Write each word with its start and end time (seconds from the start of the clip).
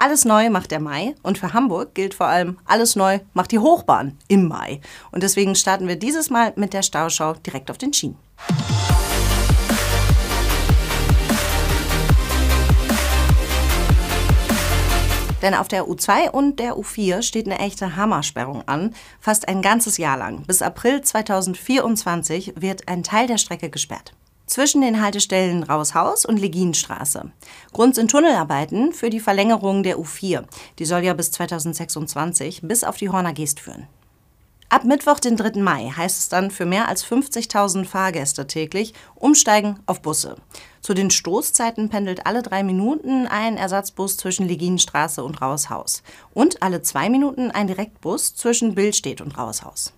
Alles 0.00 0.24
neu 0.24 0.48
macht 0.48 0.70
der 0.70 0.78
Mai 0.78 1.16
und 1.24 1.38
für 1.38 1.52
Hamburg 1.52 1.92
gilt 1.92 2.14
vor 2.14 2.26
allem, 2.26 2.56
alles 2.64 2.94
neu 2.94 3.18
macht 3.34 3.50
die 3.50 3.58
Hochbahn 3.58 4.16
im 4.28 4.46
Mai. 4.46 4.80
Und 5.10 5.24
deswegen 5.24 5.56
starten 5.56 5.88
wir 5.88 5.96
dieses 5.96 6.30
Mal 6.30 6.52
mit 6.54 6.72
der 6.72 6.82
Stauschau 6.82 7.34
direkt 7.34 7.68
auf 7.68 7.78
den 7.78 7.92
Schienen. 7.92 8.16
Denn 15.42 15.54
auf 15.54 15.66
der 15.66 15.86
U2 15.86 16.30
und 16.30 16.60
der 16.60 16.76
U4 16.76 17.22
steht 17.22 17.46
eine 17.46 17.58
echte 17.58 17.96
Hammersperrung 17.96 18.62
an, 18.68 18.94
fast 19.18 19.48
ein 19.48 19.62
ganzes 19.62 19.96
Jahr 19.98 20.16
lang. 20.16 20.44
Bis 20.46 20.62
April 20.62 21.02
2024 21.02 22.54
wird 22.56 22.86
ein 22.86 23.02
Teil 23.02 23.26
der 23.26 23.38
Strecke 23.38 23.68
gesperrt. 23.68 24.12
Zwischen 24.48 24.80
den 24.80 25.02
Haltestellen 25.02 25.62
Raushaus 25.62 26.24
und 26.24 26.38
Leginstraße. 26.38 27.30
Grund 27.74 27.94
sind 27.94 28.10
Tunnelarbeiten 28.10 28.94
für 28.94 29.10
die 29.10 29.20
Verlängerung 29.20 29.82
der 29.82 29.98
U4. 29.98 30.44
Die 30.78 30.86
soll 30.86 31.04
ja 31.04 31.12
bis 31.12 31.30
2026 31.32 32.62
bis 32.62 32.82
auf 32.82 32.96
die 32.96 33.10
Horner 33.10 33.34
Geest 33.34 33.60
führen. 33.60 33.86
Ab 34.70 34.84
Mittwoch, 34.84 35.20
den 35.20 35.36
3. 35.36 35.60
Mai, 35.60 35.92
heißt 35.94 36.18
es 36.18 36.28
dann 36.30 36.50
für 36.50 36.64
mehr 36.64 36.88
als 36.88 37.04
50.000 37.04 37.84
Fahrgäste 37.84 38.46
täglich 38.46 38.94
umsteigen 39.14 39.80
auf 39.84 40.00
Busse. 40.00 40.36
Zu 40.80 40.94
den 40.94 41.10
Stoßzeiten 41.10 41.90
pendelt 41.90 42.24
alle 42.26 42.42
drei 42.42 42.62
Minuten 42.62 43.26
ein 43.26 43.58
Ersatzbus 43.58 44.16
zwischen 44.16 44.48
Leginenstraße 44.48 45.22
und 45.22 45.42
Raushaus 45.42 46.02
und 46.32 46.62
alle 46.62 46.80
zwei 46.80 47.10
Minuten 47.10 47.50
ein 47.50 47.66
Direktbus 47.66 48.34
zwischen 48.34 48.74
Billstedt 48.74 49.20
und 49.20 49.36
Raushaus. 49.36 49.92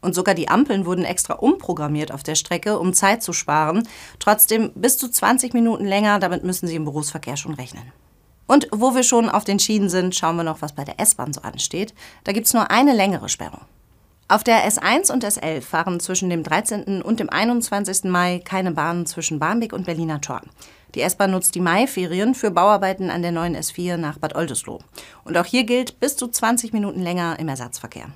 Und 0.00 0.14
sogar 0.14 0.34
die 0.34 0.48
Ampeln 0.48 0.86
wurden 0.86 1.04
extra 1.04 1.34
umprogrammiert 1.34 2.12
auf 2.12 2.22
der 2.22 2.34
Strecke, 2.34 2.78
um 2.78 2.94
Zeit 2.94 3.22
zu 3.22 3.32
sparen. 3.32 3.86
Trotzdem 4.18 4.72
bis 4.74 4.96
zu 4.98 5.10
20 5.10 5.52
Minuten 5.52 5.84
länger, 5.84 6.18
damit 6.18 6.44
müssen 6.44 6.66
Sie 6.66 6.76
im 6.76 6.84
Berufsverkehr 6.84 7.36
schon 7.36 7.54
rechnen. 7.54 7.92
Und 8.46 8.66
wo 8.72 8.94
wir 8.94 9.04
schon 9.04 9.28
auf 9.28 9.44
den 9.44 9.60
Schienen 9.60 9.88
sind, 9.88 10.14
schauen 10.14 10.36
wir 10.36 10.42
noch, 10.42 10.60
was 10.62 10.74
bei 10.74 10.84
der 10.84 10.98
S-Bahn 10.98 11.32
so 11.32 11.42
ansteht. 11.42 11.94
Da 12.24 12.32
gibt 12.32 12.46
es 12.46 12.54
nur 12.54 12.70
eine 12.70 12.94
längere 12.94 13.28
Sperrung. 13.28 13.60
Auf 14.26 14.44
der 14.44 14.64
S1 14.68 15.12
und 15.12 15.24
S11 15.24 15.60
fahren 15.60 16.00
zwischen 16.00 16.30
dem 16.30 16.42
13. 16.42 17.02
und 17.02 17.20
dem 17.20 17.30
21. 17.30 18.04
Mai 18.04 18.40
keine 18.44 18.72
Bahnen 18.72 19.06
zwischen 19.06 19.38
Barmbek 19.38 19.72
und 19.72 19.86
Berliner 19.86 20.20
Tor. 20.20 20.40
Die 20.94 21.02
S-Bahn 21.02 21.30
nutzt 21.30 21.54
die 21.54 21.60
Maiferien 21.60 22.34
für 22.34 22.50
Bauarbeiten 22.50 23.10
an 23.10 23.22
der 23.22 23.32
neuen 23.32 23.56
S4 23.56 23.96
nach 23.96 24.18
Bad 24.18 24.34
Oldesloe. 24.34 24.80
Und 25.24 25.36
auch 25.36 25.46
hier 25.46 25.64
gilt 25.64 26.00
bis 26.00 26.16
zu 26.16 26.26
20 26.28 26.72
Minuten 26.72 27.00
länger 27.00 27.38
im 27.38 27.48
Ersatzverkehr. 27.48 28.06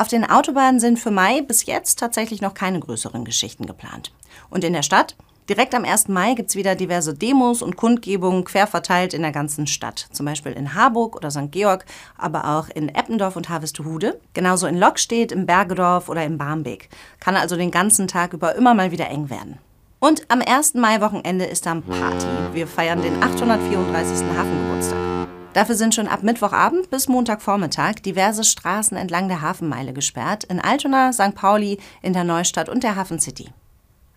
Auf 0.00 0.08
den 0.08 0.24
Autobahnen 0.24 0.80
sind 0.80 0.98
für 0.98 1.10
Mai 1.10 1.42
bis 1.42 1.66
jetzt 1.66 1.98
tatsächlich 1.98 2.40
noch 2.40 2.54
keine 2.54 2.80
größeren 2.80 3.26
Geschichten 3.26 3.66
geplant. 3.66 4.12
Und 4.48 4.64
in 4.64 4.72
der 4.72 4.82
Stadt 4.82 5.14
Direkt 5.50 5.74
am 5.74 5.84
1. 5.84 6.08
Mai 6.08 6.34
gibt 6.34 6.48
es 6.48 6.56
wieder 6.56 6.74
diverse 6.74 7.12
Demos 7.12 7.60
und 7.60 7.76
Kundgebungen 7.76 8.44
quer 8.44 8.66
verteilt 8.66 9.12
in 9.12 9.22
der 9.22 9.32
ganzen 9.32 9.66
Stadt. 9.66 10.06
Zum 10.12 10.24
Beispiel 10.24 10.52
in 10.52 10.74
Harburg 10.74 11.16
oder 11.16 11.30
St. 11.30 11.50
Georg, 11.50 11.84
aber 12.16 12.56
auch 12.56 12.68
in 12.68 12.88
Eppendorf 12.88 13.36
und 13.36 13.48
Harvestehude. 13.48 14.20
Genauso 14.32 14.68
in 14.68 14.78
Lockstedt, 14.78 15.32
im 15.32 15.44
Bergedorf 15.44 16.08
oder 16.08 16.24
im 16.24 16.38
Barmbek. 16.38 16.88
Kann 17.18 17.36
also 17.36 17.56
den 17.56 17.72
ganzen 17.72 18.06
Tag 18.06 18.32
über 18.32 18.54
immer 18.54 18.74
mal 18.74 18.92
wieder 18.92 19.08
eng 19.08 19.28
werden. 19.28 19.58
Und 19.98 20.22
am 20.30 20.40
1. 20.40 20.74
Mai-Wochenende 20.74 21.44
ist 21.44 21.66
dann 21.66 21.82
Party. 21.82 22.26
Wir 22.54 22.66
feiern 22.66 23.02
den 23.02 23.22
834. 23.22 24.24
Hafengeburtstag. 24.38 25.19
Dafür 25.52 25.74
sind 25.74 25.94
schon 25.94 26.06
ab 26.06 26.22
Mittwochabend 26.22 26.90
bis 26.90 27.08
Montagvormittag 27.08 27.94
diverse 28.04 28.44
Straßen 28.44 28.96
entlang 28.96 29.26
der 29.26 29.42
Hafenmeile 29.42 29.92
gesperrt. 29.92 30.44
In 30.44 30.60
Altona, 30.60 31.12
St. 31.12 31.34
Pauli, 31.34 31.78
in 32.02 32.12
der 32.12 32.22
Neustadt 32.22 32.68
und 32.68 32.84
der 32.84 32.94
Hafen 32.94 33.18
City. 33.18 33.48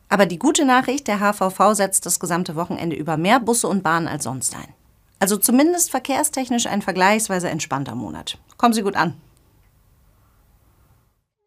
Aber 0.09 0.27
die 0.27 0.37
gute 0.37 0.63
Nachricht, 0.63 1.07
der 1.07 1.19
HVV 1.19 1.73
setzt 1.73 2.05
das 2.05 2.19
gesamte 2.19 2.55
Wochenende 2.55 2.95
über 2.95 3.17
mehr 3.17 3.39
Busse 3.39 3.67
und 3.67 3.81
Bahnen 3.81 4.07
als 4.07 4.25
sonst 4.25 4.55
ein. 4.55 4.73
Also 5.17 5.37
zumindest 5.37 5.89
verkehrstechnisch 5.89 6.67
ein 6.67 6.83
vergleichsweise 6.83 7.49
entspannter 7.49 7.95
Monat. 7.95 8.37
Kommen 8.57 8.73
Sie 8.73 8.83
gut 8.83 8.95
an. 8.95 9.15